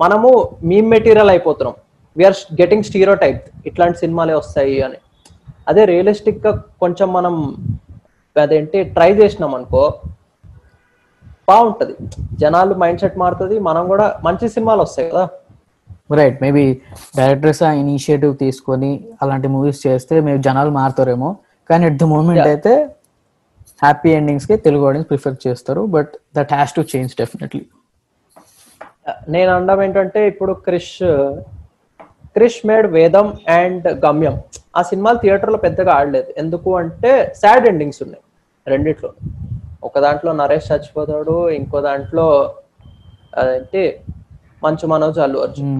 మనము 0.02 0.30
మీమ్ 0.70 0.90
మెటీరియల్ 0.94 1.32
అయిపోతున్నాం. 1.34 1.76
వీఆర్ 2.18 2.38
గెటింగ్ 2.62 2.88
స్టీరో 2.88 3.14
టైప్ 3.24 3.44
ఇట్లాంటి 3.70 3.98
సినిమాలే 4.04 4.36
వస్తాయి 4.40 4.78
అని. 4.88 5.00
అదే 5.70 5.84
రియలిస్టిక్గా 5.94 6.52
కొంచెం 6.84 7.08
మనం 7.18 7.34
అదేంటి 8.36 8.80
ట్రై 8.96 9.12
చేసినాం 9.20 9.54
అనుకో 9.58 9.84
బాగుంటది. 11.50 11.94
జనాలు 12.42 12.74
మైండ్ 12.82 13.02
సెట్ 13.04 13.18
మారుతుంది. 13.24 13.56
మనం 13.70 13.84
కూడా 13.92 14.06
మంచి 14.28 14.46
సినిమాలు 14.56 14.82
వస్తాయి 14.86 15.08
కదా. 15.12 15.24
రైట్ 16.20 16.38
మేబీ 16.44 16.64
డైరెక్టర్స్ 17.20 17.62
ఆ 17.68 17.70
ఇనిషియేటివ్ 17.84 18.34
తీసుకొని 18.44 18.92
అలాంటి 19.24 19.48
మూవీస్ 19.56 19.82
చేస్తే 19.88 20.16
మేబీ 20.26 20.42
జనాలు 20.48 20.72
మారుతారేమో. 20.80 21.30
కానీ 21.70 21.84
ఎట్ 21.90 22.00
ద 22.02 22.08
మూమెంట్ 22.14 22.48
అయితే 22.54 22.74
హ్యాపీ 23.84 24.10
ఎండింగ్స్కి 24.20 24.56
తెలుగు 24.66 24.84
ఆడియన్స్ 24.90 25.10
ప్రిఫర్ 25.12 25.38
చేస్తారు. 25.46 25.82
But 25.96 26.12
that 26.38 26.52
has 26.58 26.76
to 26.78 26.84
change 26.94 27.14
definitely 27.22 27.64
నేను 29.34 29.50
అనడం 29.56 29.80
ఏంటంటే 29.86 30.20
ఇప్పుడు 30.32 30.54
క్రిష్ 30.68 30.98
క్రిష్ 32.36 32.60
మేడ్ 32.70 32.88
వేదం 32.98 33.28
అండ్ 33.58 33.88
గమ్యం. 34.06 34.36
ఆ 34.78 34.82
సినిమాలు 34.92 35.18
థియేటర్లో 35.24 35.60
పెద్దగా 35.66 35.92
ఆడలేదు. 36.00 36.30
ఎందుకు 36.42 36.70
అంటే 36.82 37.12
సాడ్ 37.42 37.66
ఎండింగ్స్ 37.72 38.02
ఉన్నాయి 38.06 38.24
రెండిట్లో. 38.68 39.10
ఒక 39.88 40.00
దాంట్లో 40.06 40.32
నరేష్ 40.42 40.70
చచ్చిపోతాడు 40.72 41.36
ఇంకో 41.60 41.82
దాంట్లో 41.88 42.28
అదేంటి 43.42 43.84
Manchu 44.66 44.88
Manoj 44.94 45.20
Allu 45.26 45.40
Arjun. 45.46 45.74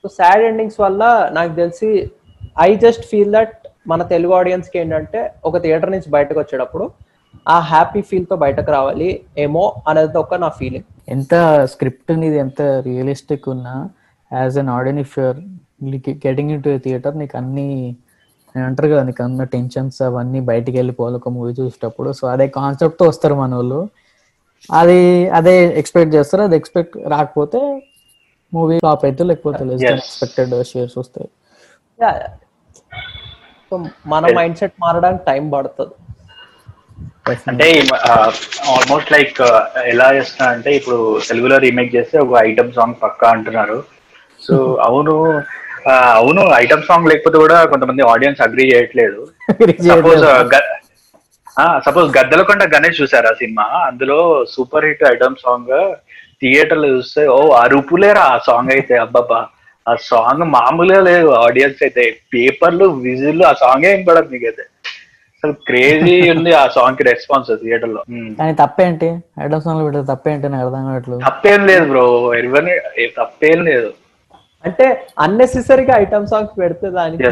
So 0.00 0.08
sad 0.18 0.44
endings 0.50 0.80
వల్ల 0.84 1.02
నాకు 1.38 1.52
తెలిసి 1.60 1.90
ఐ 2.68 2.70
జస్ట్ 2.84 3.04
ఫీల్ 3.12 3.32
దట్ 3.36 3.54
మన 3.92 4.02
తెలుగు 4.12 4.32
audience 4.40 4.66
కి 4.72 4.78
ఏంటంటే 4.82 5.20
ఒక 5.48 5.56
థియేటర్ 5.64 5.92
నుంచి 5.94 6.08
బయటకు 6.16 6.38
వచ్చేటప్పుడు 6.42 6.84
ఆ 7.46 7.56
హ్యాపీ 7.70 8.00
ఫీల్తో 8.10 8.36
బయటకు 8.44 8.70
రావాలి 8.76 9.08
ఏమో 9.44 9.64
అనేది 9.90 10.18
ఒక 10.22 10.34
నా 10.44 10.48
ఫీలింగ్ 10.60 10.88
ఎంత 11.14 11.34
స్క్రిప్ట్ 11.72 12.12
నీది 12.20 12.38
ఎంత 12.44 12.62
రియలిస్టిక్ 12.88 13.46
ఉన్నా 13.54 13.74
as 14.30 14.56
an 14.62 14.70
audience 14.78 15.00
if 15.04 15.14
you're 15.18 15.40
getting 16.26 16.52
into 16.66 16.70
theatre 16.86 17.16
నీకు 17.22 17.36
అన్ని 17.40 17.68
నేను 18.54 18.66
అంటారు 18.68 18.88
కదా 18.92 19.02
నీకు 19.08 19.22
అన్న 19.24 19.44
టెన్షన్స్ 19.54 20.00
అవన్నీ 20.08 20.40
బయటికి 20.50 20.76
వెళ్ళిపోవాలి 20.80 21.16
ఒక 21.20 21.28
మూవీ 21.36 21.52
చూసేటప్పుడు. 21.60 22.10
సో 22.18 22.24
అదే 22.34 22.46
కాన్సెప్ట్తో 22.58 23.04
వస్తారు 23.10 23.36
మన 23.40 23.54
వాళ్ళు. 23.58 23.80
అది 24.80 25.00
అదే 25.38 25.54
ఎక్స్పెక్ట్ 25.80 26.12
చేస్తారు 26.16 26.42
అది 26.48 26.56
ఎక్స్పెక్ట్ 26.60 26.94
రాకపోతే 27.14 27.60
మూవీ 28.52 28.76
ఫ్లాప్ 28.84 29.04
అయితే 29.08 29.24
లేకపోతే. 29.30 29.64
ఎక్స్పెక్టెడ్ 29.94 30.54
షేర్స్ 30.70 30.96
వస్తాయి. 31.02 31.28
మన 34.12 34.24
మైండ్ 34.38 34.58
సెట్ 34.60 34.76
మారడానికి 34.84 35.24
టైం 35.30 35.44
పడుతుంది. 35.56 35.94
అంటే 37.50 37.66
ఆల్మోస్ట్ 38.72 39.12
లైక్ 39.14 39.38
ఎలా 39.92 40.08
చేస్తున్నా 40.16 40.46
అంటే 40.54 40.70
ఇప్పుడు 40.78 40.98
తెలుగులో 41.28 41.56
రీమేక్ 41.64 41.94
చేస్తే 41.94 42.16
ఒక 42.24 42.34
ఐటమ్ 42.48 42.72
సాంగ్ 42.76 42.96
పక్కా 43.04 43.28
అంటున్నారు. 43.34 43.78
సో 44.42 44.54
అవును 44.86 45.14
ఆ, 45.86 45.94
అవును 46.18 46.42
ఐటమ్ 46.60 46.84
సాంగ్ 46.86 47.08
లేకపోతే 47.10 47.38
కూడా 47.42 47.56
కొంతమంది 47.72 48.02
ఆడియన్స్ 48.12 48.42
అగ్రీ 48.46 48.64
చేయట్లేదు. 48.70 49.20
సపోజ్ 49.88 50.22
సపోజ్ 51.86 52.08
గద్దలకొండ 52.16 52.62
గణేష్ 52.72 53.00
చూసారా 53.00 53.32
సినిమా? 53.40 53.66
అందులో 53.88 54.18
సూపర్ 54.54 54.86
హిట్ 54.88 55.04
ఐటమ్ 55.10 55.36
సాంగ్ 55.42 55.72
థియేటర్లో 56.42 56.88
చూస్తే 56.94 57.22
ఓ 57.34 57.50
అరుపులేరా 57.62 58.24
ఆ 58.30 58.38
సాంగ్ 58.48 58.72
అయితే? 58.76 58.94
అబ్బబ్బా 59.04 59.40
ఆ 59.86 59.94
సాంగ్ 60.08 60.44
మామూలుగా 60.56 61.00
లేదు. 61.08 61.28
ఆడియన్స్ 61.44 61.82
అయితే 61.86 62.04
పేపర్లు 62.34 62.86
విజిల్ 63.06 63.42
ఆ 63.44 63.54
సాంగ్ 63.62 63.86
ఏం 63.90 64.00
పడదు 64.08 64.30
మీకైతే 64.34 64.64
అసలు 65.44 65.56
క్రేజీ 65.68 66.14
ఉంది 66.32 66.50
ఆ 66.54 66.66
సాంగ్కి 66.74 67.04
రెస్పాన్స్ 67.08 67.48
థియేటర్లో. 67.62 68.02
కానీ 68.38 68.52
తప్పేంటి? 68.60 69.08
ఐటమ్ 69.44 69.62
సాంగ్లో 69.64 69.82
పెట్టే 69.86 70.00
తప్పేంటి? 70.10 70.46
నాకు 70.52 70.64
అర్థం 70.66 70.84
కావట్లేదు. 70.88 71.20
తప్పేం 71.26 71.60
లేదు 71.70 71.84
బ్రో. 71.90 72.04
ఎవరిని 72.38 72.74
ఏ 72.96 73.06
తప్పేం 73.18 73.58
లేదు. 73.68 73.90
అంటే 74.64 74.84
అన్నెసెసరీగా 75.24 75.94
ఐటమ్ 76.02 76.26
సాంగ్స్ 76.26 76.54
పెడితే 76.60 76.86
దానికి. 76.96 77.24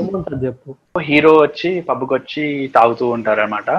ఏముంటుంది 0.00 0.40
చెప్పు? 0.46 0.70
హీరో 1.06 1.32
వచ్చి 1.40 1.70
పబ్కి 1.88 2.12
వచ్చి 2.18 2.44
తాగుతూ 2.76 3.06
ఉంటారు 3.16 3.42
అనమాట 3.44 3.70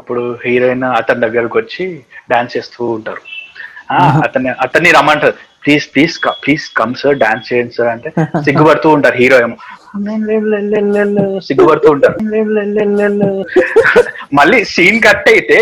అప్పుడు 0.00 0.22
హీరోయిన్ 0.44 0.86
అతని 1.00 1.24
దగ్గరకు 1.24 1.56
వచ్చి 1.58 1.86
డాన్స్ 2.30 2.54
చేస్తూ 2.56 2.82
ఉంటారు. 2.96 3.22
ఆ, 3.90 3.96
అతన్ని 4.26 4.50
అతన్ని 4.64 4.90
రమ్మంటారు 4.96 5.34
please 5.64 5.86
please 5.94 6.14
please 6.42 6.66
come 6.76 6.94
sir 7.00 7.16
dance 7.22 7.48
చేయండి 7.50 7.74
సార్ 7.78 7.90
అంటే 7.94 8.10
సిగ్గుపడుతూ 8.46 8.90
ఉంటారు 8.96 9.16
హీరో 9.22 9.38
ఏమో. 9.46 9.56
సిగ్గుపడుతూ 11.46 11.88
ఉంటారు. 11.94 12.16
మళ్ళీ 14.38 14.58
సీన్ 14.74 14.98
కట్ 15.06 15.28
అయితే 15.34 15.58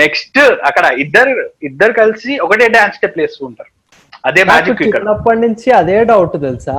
నెక్స్ట్ 0.00 0.38
అక్కడ 0.68 0.86
ఇద్దరు 1.04 1.32
ఇద్దరు 1.68 1.92
కలిసి 2.00 2.32
ఒకటే 2.46 2.66
డాన్స్ 2.76 2.96
స్టెప్ 2.98 3.18
వేస్తూ 3.22 3.42
ఉంటారు. 3.50 3.70
అదే 4.28 4.42
మ్యాజిక్ 4.50 4.82
ఇక్కడ. 4.86 4.98
చిన్నప్పటి 4.98 5.40
నుంచి 5.46 5.68
అదే 5.80 5.98
డౌట్ 6.10 6.36
తెలుసా? 6.46 6.76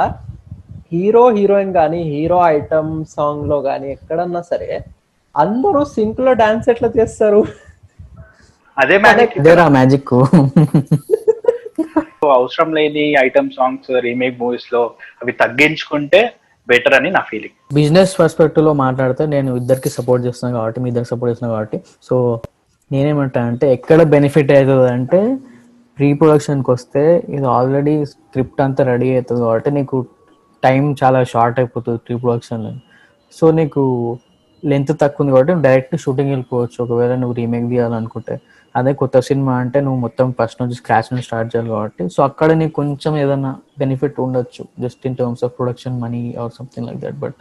హీరో 0.93 1.24
హీరోయిన్ 1.38 1.74
కానీ 1.79 2.00
హీరో 2.12 2.39
ఐటమ్ 2.55 2.91
సాంగ్లో 3.15 3.58
కానీ 3.70 3.88
ఎక్కడన్నా 3.98 4.41
సరే 4.51 4.70
అందరూ 5.36 5.81
సింక్లో 5.98 6.31
డాన్స్ 6.41 6.67
ఎట్లా 6.74 6.89
చేస్తారు? 7.00 7.41
అదే 8.77 8.98
మ్యాజిక్ 9.05 9.34
ఇదేరా 9.39 9.65
మ్యాజిక్ 9.77 10.13
అవసరం 12.36 12.70
లేని 12.77 13.03
ఐటమ్ 13.24 13.50
సాంగ్స్ 13.55 13.89
రీమేక్ 14.05 14.38
మూవీస్లో 14.41 14.81
అవి 15.22 15.31
తగ్గించుకుంటే 15.41 16.20
బెటర్ 16.70 16.96
అని 16.98 17.10
నా 17.18 17.22
ఫీలింగ్. 17.30 17.56
బిజినెస్ 17.77 18.13
పర్స్పెక్టివ్లో 18.20 18.74
మాట్లాడితే 18.86 19.24
నేను 19.34 19.51
ఇద్దరికి 19.62 19.89
సపోర్ట్ 19.98 20.24
చేస్తున్నాను 20.27 20.56
కాబట్టి 20.60 20.80
మీ 20.84 20.88
ఇద్దరికి 20.91 21.10
సపోర్ట్ 21.13 21.32
చేస్తున్నాను 21.32 21.53
కాబట్టి. 21.56 21.77
సో 22.08 22.15
నేనేమంటా 22.94 23.41
అంటే 23.50 23.65
ఎక్కడ 23.75 24.01
బెనిఫిట్ 24.13 24.51
అవుతుంది 24.58 24.89
అంటే 24.98 25.20
ప్రీ 25.98 26.10
ప్రొడక్షన్కి 26.20 26.70
వస్తే 26.75 27.03
ఇది 27.36 27.48
ఆల్రెడీ 27.58 27.94
స్క్రిప్ట్ 28.12 28.62
అంతా 28.65 28.82
రెడీ 28.91 29.08
అవుతుంది 29.15 29.41
కాబట్టి 29.46 29.72
నీకు 29.77 29.98
టైం 30.65 30.84
చాలా 31.01 31.20
షార్ట్ 31.34 31.58
అయిపోతుంది 31.62 32.00
ప్రీ 32.06 32.15
ప్రొడక్షన్లో 32.24 32.72
సో 33.38 33.46
నీకు 33.60 33.84
లెంత్ 34.72 34.91
తక్కువ 35.01 35.24
ఉంది 35.24 35.32
కాబట్టి 35.34 35.53
డైరెక్ట్ 35.68 35.94
షూటింగ్ 36.03 36.32
వెళ్ళిపోవచ్చు. 36.34 36.77
ఒకవేళ 36.86 37.13
నువ్వు 37.22 37.36
రీమేక్ 37.39 37.68
తీయాలనుకుంటే. 37.72 38.36
అదే 38.75 38.92
కొత్త 39.01 39.20
సినిమా 39.30 39.54
అంటే 39.63 39.78
నువ్వు 39.86 40.00
మొత్తం 40.06 40.28
ఫస్ట్ 40.40 40.60
నుంచి 40.62 40.75
స్క్రాచ్ 40.80 41.10
నుంచి 41.12 41.25
స్టార్ట్ 41.28 41.50
చేయాలి 41.54 41.70
కాబట్టి. 41.75 42.04
సో 42.16 42.20
అక్కడ 42.30 42.50
నీకు 42.60 42.74
కొంచెం 42.80 43.13
ఏదైనా 43.24 43.51
బెనిఫిట్ 43.82 44.20
ఉండొచ్చు 44.25 44.63
just 44.84 45.06
in 45.10 45.18
terms 45.22 45.44
of 45.48 45.54
production 45.60 45.96
money 46.04 46.22
or 46.44 46.51
something 46.60 46.88
like 46.90 47.00
that 47.06 47.18
but 47.24 47.40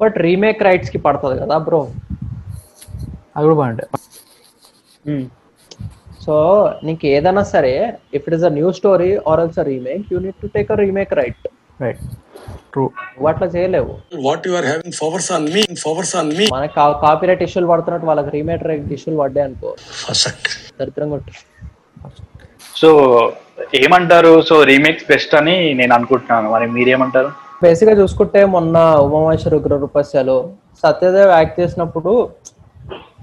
but 0.00 0.16
remake 0.26 0.60
రైట్స్కి 0.68 1.00
పడుతుంది 1.06 1.36
కదా 1.42 1.56
బ్రో 1.68 1.80
అది 3.36 3.44
కూడా 3.46 3.56
బాగుంటాయి. 3.60 3.90
సో 6.24 6.34
నీకు 6.86 7.04
ఏదైనా 7.14 7.42
సరే 7.54 7.74
if 8.16 8.24
it 8.28 8.34
is 8.38 8.46
a 8.48 8.52
new 8.58 8.68
story 8.78 9.10
or 9.30 9.40
else 9.44 9.60
remake 9.72 10.04
you 10.12 10.18
need 10.26 10.38
to 10.42 10.50
take 10.56 10.70
a 10.74 10.78
remake 10.84 11.12
right 11.20 11.46
right 11.80 12.02
true 12.72 12.82
నువ్వు 13.14 13.28
అట్లా 13.30 13.46
చేయలేవు. 13.54 13.92
What 14.26 14.40
you 14.48 14.54
are 14.58 14.66
having 14.72 14.92
favors 15.00 15.28
on 15.36 15.44
me, 15.54 15.62
favors 15.84 16.12
on 16.20 16.28
me. 16.38 16.46
మనకి 16.54 16.74
కాపీరైట్ 17.04 17.42
ఇష్యూలు 17.46 17.68
పడుతున్నట్టు 17.72 18.06
వాళ్ళకి 18.10 18.30
రీమేక్ 18.36 18.64
రైట్ 18.70 18.92
ఇష్యూలు 18.96 19.18
పడ్డాయి 19.22 19.46
అనుకో. 19.48 19.70
దరిద్రంగా 20.80 21.18
సో 22.80 22.90
ఏమంటారు? 23.80 24.32
సో 24.48 24.54
రీమేక్స్ 24.70 25.06
బెస్ట్ 25.10 25.34
అని 25.40 25.56
నేను 25.80 25.92
అనుకుంటున్నాను. 25.98 26.48
మరి 26.54 26.66
మీరేమంటారు? 26.76 27.30
బేసిక్గా 27.64 27.94
చూసుకుంటే 28.00 28.40
మొన్న 28.54 28.76
ఉమామేశ్వర 29.06 29.54
ఉగ్ర 29.60 29.74
రూపస్యలో 29.82 30.36
సత్యదేవ్ 30.84 31.30
యాక్ట్ 31.38 31.60
చేసినప్పుడు 31.60 32.12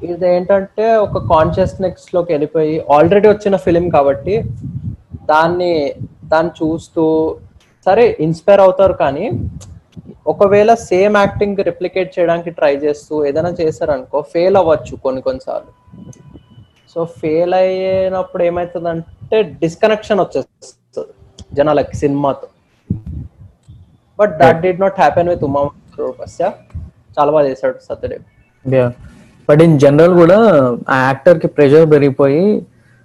ఇది 0.03 0.27
ఏంటంటే 0.35 0.85
ఒక 1.05 1.17
కాన్షియస్నెస్లోకి 1.33 2.31
వెళ్ళిపోయి 2.33 2.75
ఆల్రెడీ 2.97 3.27
వచ్చిన 3.27 3.55
ఫిలిం 3.65 3.89
కాబట్టి 3.95 4.35
దాన్ని 5.31 5.73
దాన్ని 6.33 6.51
చూస్తూ 6.59 7.03
సరే 7.89 8.05
ఇన్స్పైర్ 8.19 8.61
అవుతారు 8.61 8.95
కానీ 9.01 9.25
ఒకవేళ 10.25 10.71
సేమ్ 10.87 11.15
యాక్టింగ్ 11.17 11.59
రిప్లికేట్ 11.67 12.11
చేయడానికి 12.15 12.49
ట్రై 12.51 12.73
చేస్తూ 12.83 13.13
ఏదైనా 13.25 13.51
చేశారనుకో 13.59 14.19
ఫెయిల్ 14.33 14.57
అవ్వచ్చు 14.57 14.93
కొన్ని 15.05 15.21
కొన్నిసార్లు. 15.21 15.71
సో 16.91 16.99
ఫెయిల్ 17.19 17.53
అయినప్పుడు 17.59 18.43
ఏమవుతుందంటే 18.43 19.37
డిస్కనెక్షన్ 19.61 20.21
వచ్చేస్తుంది 20.21 21.11
జనాలకి 21.53 21.95
సినిమాతో. 21.97 22.47
But 24.19 24.33
that 24.39 24.59
did 24.63 24.81
not 24.81 24.97
happen 24.99 25.29
with 25.29 25.43
Uma 25.43 25.61
Roopasya 25.99 26.43
చాలా 27.17 27.29
బాగా 27.31 27.45
చేశాడు 27.49 27.79
సత్యదేవ్. 27.87 28.25
బట్ 29.49 29.61
ఇన్ 29.61 29.77
జనరల్ 29.79 30.15
కూడా 30.21 30.37
ఆ 30.89 30.97
యాక్టర్కి 31.07 31.47
ప్రెషర్ 31.55 31.87
పెరిగిపోయి 31.93 32.43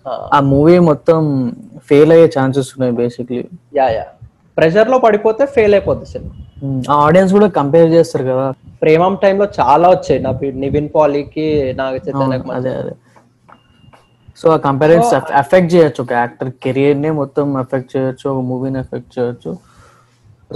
ఆ, 0.07 0.12
ఆ 0.33 0.41
మూవీ 0.49 0.76
మొత్తం 0.88 1.21
ఫెయిల్ 1.88 2.12
అయ్యే 2.12 2.26
ఛాన్సెస్ 2.35 2.71
ఉన్నాయి 2.75 2.95
బేసిక్లీ 2.99 3.43
యా 3.79 3.87
యా 3.91 4.05
ప్రెషర్లో 4.59 4.99
పడిపోతే 4.99 5.47
ఫెయిల్ 5.55 5.75
అయిపోద్ది 5.75 6.07
సినిమా. 6.07 6.35
ఆ 6.91 6.95
ఆడియన్స్ 7.07 7.33
కూడా 7.33 7.47
కంపేర్ 7.59 7.91
చేస్తారు 7.91 8.25
కదా. 8.25 8.45
ప్రేమం 8.83 9.15
టైంలో 9.23 9.47
చాలా 9.61 9.87
వచ్చాయి. 9.89 10.21
నా 10.27 10.31
నివిన్ 10.65 10.89
పాలీకి 10.95 11.47
నాగ 11.81 11.95
చైతన్యకి 11.95 12.53
అదే 12.53 12.53
మధ్య. 12.53 12.71
అదే 12.83 12.95
సో 14.41 14.51
ఆ 14.51 14.57
కంపారిజన్స్ 14.57 15.15
ఎఫెక్ట్ 15.43 15.75
చేయొచ్చు. 15.75 16.01
ఒక 16.05 16.13
యాక్టర్ 16.13 16.51
కెరియర్ 16.65 16.99
నే 17.03 17.11
మొత్తం 17.21 17.47
ఎఫెక్ట్ 17.61 17.97
చేయొచ్చు 17.97 18.27
ఒక 18.31 18.41
మూవీని 18.51 18.79
ఎఫెక్ట్ 18.79 19.13
చేయొచ్చు. 19.19 19.53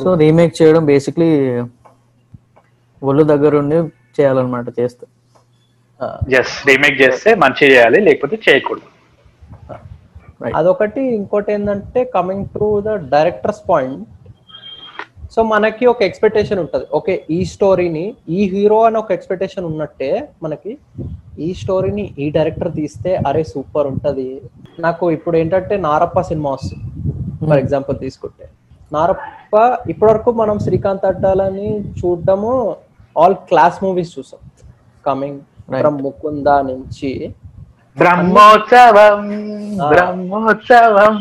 సో 0.03 0.15
రీమేక్ 0.15 0.55
చేయడం 0.63 0.85
బేసిక్లీ 0.85 1.31
ఒళ్ళు 3.03 3.25
దగ్గరుండి 3.25 3.77
చేయాలన్నమాట 4.19 4.69
చేస్తే. 4.81 5.07
రీమేక్ 6.69 7.03
చేస్తే 7.03 7.35
మంచి 7.35 7.63
చేయాలి 7.73 8.01
లేకపోతే 8.01 8.39
చేయకూడదు. 8.49 8.89
అదొకటి. 10.55 11.03
ఇంకోటి 11.15 11.53
ఏంటంటే 11.53 12.05
coming 12.05 12.47
to 12.47 12.81
the 12.81 12.89
director's 12.89 13.63
point 13.71 14.09
so 15.35 15.43
మనకి 15.43 15.87
ఒక 15.87 16.03
ఎక్స్పెక్టేషన్ 16.03 16.59
ఉంటుంది. 16.59 16.87
ఓకే 16.95 17.25
ఈ 17.31 17.45
స్టోరీని 17.45 18.15
ఈ 18.29 18.49
హీరో 18.49 18.83
అని 18.85 18.97
ఒక 18.97 19.13
ఎక్స్పెక్టేషన్ 19.13 19.65
ఉన్నట్టే 19.65 20.29
మనకి 20.43 20.79
ఈ 21.39 21.55
స్టోరీని 21.55 22.15
ఈ 22.19 22.31
డైరెక్టర్ 22.31 22.73
తీస్తే 22.73 23.17
అరే 23.17 23.43
సూపర్ 23.45 23.87
ఉంటది. 23.87 24.43
నాకు 24.81 25.11
ఇప్పుడు 25.11 25.37
ఏంటంటే 25.37 25.77
నారప్ప 25.77 26.21
సినిమా 26.21 26.51
వస్తుంది. 26.51 26.85
ఫర్ 27.47 27.59
ఎగ్జాంపుల్ 27.59 27.99
తీసుకుంటే. 27.99 28.49
నారప్ప 28.93 29.79
ఇప్పటివరకు 29.91 30.31
మనం 30.31 30.59
శ్రీకాంత్ 30.59 31.07
అడ్డాలని 31.07 31.81
చూడడము 31.81 32.77
ఆల్ 33.19 33.35
క్లాస్ 33.35 33.85
మూవీస్ 33.85 34.19
చూసాం. 34.19 34.41
కమింగ్. 35.07 35.41
ఫ్రమ్ 35.71 36.03
ముకుంద 36.03 36.49
నుంచి. 36.49 37.35
బ్రహ్మోత్సవం 37.99 39.21
బ్రహ్మోత్సవం. 39.89 41.15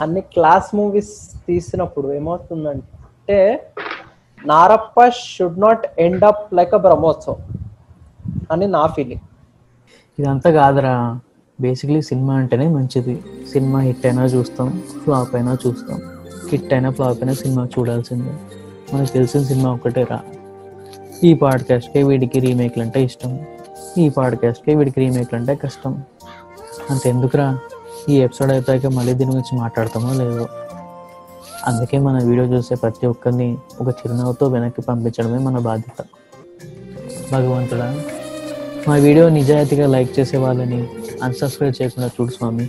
అన్ని 0.00 0.20
క్లాస్ 0.20 0.68
మూవీస్ 0.74 1.14
తీసినప్పుడు 1.48 2.12
ఏమవుతుందంటే 2.12 3.38
Narappa 4.46 5.08
should 5.08 5.60
not 5.60 5.84
end 5.98 6.24
up 6.24 6.54
like 6.54 6.74
a 6.74 6.76
Brahmotsavam 6.76 7.40
అని 8.50 8.66
నా 8.66 8.86
ఫీలింగ్ 8.86 9.24
ఇదంతా 10.18 10.50
కాదురా. 10.50 10.94
బేసిక్లీ 11.60 12.02
సినిమా 12.02 12.34
అంటేనే 12.34 12.66
మంచిది. 12.68 13.14
సినిమా 13.52 13.80
హిట్ 13.80 14.06
అయినా 14.06 14.24
చూస్తాం 14.24 14.68
ఫ్లాప్ 15.04 15.34
అయినా 15.34 15.52
చూస్తాం. 15.66 15.98
హిట్ 16.50 16.72
అయినా 16.72 16.90
ఫ్లాప్ 16.90 17.18
అయినా 17.22 17.34
సినిమా 17.34 17.62
చూడాల్సిందే. 17.74 18.32
మనకు 18.92 19.12
తెలిసిన 19.12 19.42
సినిమా 19.42 19.72
ఒకటే 19.72 20.02
రా 20.10 20.20
ఈ 21.24 21.34
పాడ్కాస్ట్కే 21.34 22.02
వీడికి 22.02 22.40
రీమేక్లు 22.40 22.82
అంటే 22.82 23.02
ఇష్టం. 23.02 23.32
ఈ 23.98 24.08
పాడ్కాస్ట్కే 24.08 24.74
వీడికి 24.74 25.00
రీమేక్లు 25.00 25.38
అంటే 25.38 25.54
కష్టం. 25.54 26.02
అంతెందుకురా? 26.90 27.58
ఈ 28.08 28.20
ఎపిసోడ్ 28.20 28.52
అయిపోయాక 28.52 28.86
మళ్ళీ 28.86 29.12
దీని 29.12 29.30
గురించి 29.30 29.58
మాట్లాడతామో 29.58 30.14
లేదో. 30.14 30.48
అందుకే 31.66 31.98
మన 31.98 32.24
వీడియో 32.24 32.46
చూసే 32.46 32.74
ప్రతి 32.74 33.06
ఒక్కరిని 33.06 33.58
ఒక 33.80 33.88
చిరునవ్వుతో 33.88 34.48
వెనక్కి 34.48 34.82
పంపించడమే 34.82 35.38
మన 35.38 35.58
బాధ్యత. 35.58 36.04
భగవంతుడా 37.32 38.04
మా 38.88 38.94
వీడియో 38.94 39.28
నిజాయితీగా 39.28 39.86
లైక్ 39.86 40.20
చేసే 40.20 40.36
వాళ్ళని 40.36 40.88
అన్సబ్స్క్రైబ్ 41.22 41.82
చేయకుండా 41.82 42.10
చూడు 42.20 42.30
స్వామి. 42.30 42.68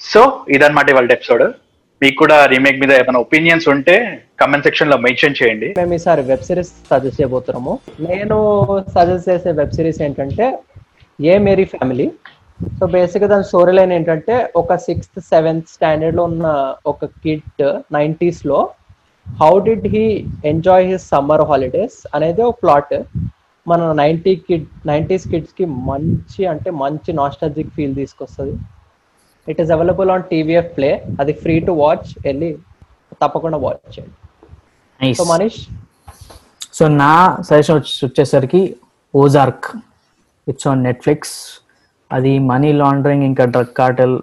సో 0.00 0.40
ఇదన్నమాట 0.48 0.90
ఇవాళ 0.90 1.12
ఎపిసోడ్ 1.12 1.42
మీకు 2.02 2.16
కూడా 2.16 2.46
రీమేక్ 2.46 2.80
మీద 2.80 2.92
ఏమైనా 2.92 3.20
ఒపీనియన్స్ 3.20 3.68
ఉంటే 3.68 4.24
కమెంట్ 4.42 4.68
సెక్షన్లో 4.68 4.98
మెన్షన్ 5.06 5.38
చేయండి. 5.40 5.70
మేము 5.80 5.94
ఈసారి 5.98 6.24
వెబ్ 6.32 6.46
సిరీస్ 6.50 6.74
సజెస్ట్ 6.90 7.18
చేయబోతున్నాము. 7.20 7.74
నేను 8.10 8.36
సజెస్ట్ 8.94 9.30
చేసే 9.32 9.52
వెబ్ 9.62 9.74
సిరీస్ 9.78 10.00
ఏంటంటే 10.08 10.46
ఏ 11.32 11.34
మేరీ 11.46 11.66
ఫ్యామిలీ. 11.74 12.06
సో 12.78 12.84
బేసిక్గా 12.94 13.26
దాని 13.30 13.46
స్టోరీ 13.50 13.72
లైన్ 13.76 13.92
ఏంటంటే 13.96 14.34
ఒక 14.60 14.74
సిక్స్త్ 14.86 15.18
సెవెంత్ 15.32 15.70
స్టాండర్డ్లో 15.74 16.22
ఉన్న 16.30 16.46
ఒక 16.90 17.04
kid 17.24 17.62
నైంటీస్లో 17.96 18.58
how 19.40 19.52
did 19.68 19.86
he 19.94 20.04
enjoy 20.50 20.86
his 20.90 21.06
summer 21.12 21.44
holidays 21.50 21.96
అనేది 22.16 22.42
ఒక 22.48 22.56
ప్లాట్ 22.64 22.94
మన 23.66 23.80
నైంటీ 24.02 24.34
కిడ్ 24.46 24.68
నైంటీస్ 24.90 25.26
కిడ్స్కి 25.32 25.66
మంచి 25.90 26.42
అంటే 26.52 26.70
మంచి 26.82 27.10
నాస్టాలజిక్ 27.20 27.74
ఫీల్ 27.76 27.94
తీసుకొస్తుంది. 28.00 28.54
It 29.46 29.60
is 29.64 29.72
available 29.76 30.12
on 30.14 30.26
TVF 30.32 30.72
play 30.78 30.90
అది 31.22 31.34
ఫ్రీ 31.44 31.56
టు 31.68 31.74
వాచ్ 31.82 32.10
వెళ్ళి 32.26 32.50
తప్పకుండా 33.22 33.60
వాచ్ 33.66 33.92
చేయండి. 33.96 34.16
సో 35.18 35.24
మనీష్ 35.30 35.60
సో 36.78 36.84
నా 37.02 37.12
సజెషన్ 37.46 37.78
వచ్చేసరికి 38.06 38.60
ఓజార్క్ 39.14 39.66
ఇట్స్ 40.46 40.68
ఆన్ 40.72 40.82
నెట్ఫ్లిక్స్ 40.88 41.34
అది 42.10 42.32
మనీ 42.50 42.70
లాండరింగ్ 42.82 43.24
ఇంకా 43.30 43.44
డ్రగ్ 43.54 43.72
కార్టెల్ 43.80 44.14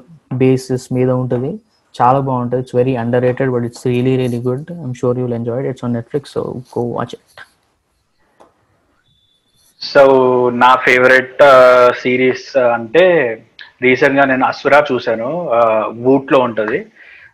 బేసిస్ 0.42 0.86
మీద 0.98 1.10
ఉంటుంది. 1.22 1.52
చాలా 1.96 2.20
బాగుంటుంది. 2.28 2.62
It's 2.64 2.76
very 2.80 2.94
underrated 3.28 3.52
but 3.56 3.66
it's 3.70 3.86
really 3.92 4.14
really 4.22 4.40
good 4.48 4.68
I'm 4.84 4.94
sure 5.02 5.20
you'll 5.22 5.36
enjoy 5.40 5.68
it's 5.72 5.86
on 5.88 5.96
Netflix 6.00 6.34
so 6.38 6.44
go 6.76 6.84
watch 6.98 7.16
it 7.18 7.42
so 9.82 10.04
నా 10.64 10.72
favourite 10.88 11.42
series 12.04 12.50
అంటే 12.78 13.06
రీసెంట్గా 13.88 14.24
నేను 14.32 14.46
అసురా 14.52 14.80
చూశాను. 14.92 15.30
వూట్లో 16.06 16.40
ఉంటది. 16.48 16.80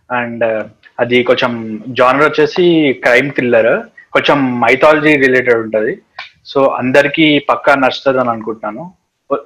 అండ్ 0.09 0.43
uh, 0.50 0.63
అది 1.01 1.17
కొంచెం 1.29 1.51
జానర్ 1.97 2.25
వచ్చేసి 2.25 2.65
క్రైమ్ 3.05 3.29
థ్రిల్లర్. 3.38 3.71
కొంచెం 4.15 4.38
మైథాలజీ 4.63 5.13
రిలేటెడ్ 5.24 5.59
ఉంటుంది. 5.65 5.93
సో 6.51 6.59
అందరికీ 6.81 7.25
పక్కా 7.50 7.74
నచ్చుతుంది 7.83 8.20
అని 8.24 8.31
అనుకుంటున్నాను. 8.33 8.83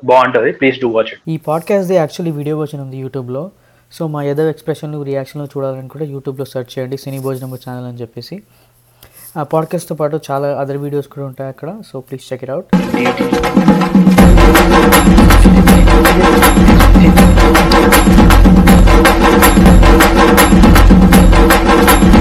బాగుంటుంది. 0.10 0.50
ప్లీజ్ 0.60 0.78
డూ 0.84 0.90
వాచ్ 0.96 1.12
ఇట్ 1.14 1.22
ఈ 1.34 1.36
పాడ్కాస్ట్ 1.50 1.94
యాక్చువల్లీ 2.00 2.34
వీడియో 2.40 2.56
వచ్చిన 2.62 2.80
ఉంది 2.86 2.98
యూట్యూబ్లో 3.06 3.44
సో 3.92 4.02
మా 4.16 4.22
ఎదర్ 4.32 4.50
ఎక్స్ప్రెషన్లు 4.54 5.00
రియాక్షన్లు 5.10 5.48
చూడాలని 5.54 5.90
కూడా 5.94 6.06
యూట్యూబ్లో 6.16 6.48
సెర్చ్ 6.54 6.72
చేయండి. 6.76 6.98
సినీ 7.04 7.20
భోజనం 7.28 7.58
ఛానల్ 7.66 7.88
అని 7.92 8.02
చెప్పేసి. 8.04 8.38
ఆ 9.40 9.44
పాడ్కాస్ట్తో 9.54 9.96
పాటు 10.02 10.20
చాలా 10.30 10.48
అదర్ 10.64 10.82
వీడియోస్ 10.86 11.10
కూడా 11.16 11.26
ఉంటాయి 11.32 11.50
అక్కడ. 11.56 11.72
So 11.92 12.00
please 12.10 12.28
check 12.32 12.46
it 12.48 12.54
out 12.56 12.68
Thank 19.42 19.68
you. 19.68 19.79
Thank 19.92 20.04
you. 22.14 22.19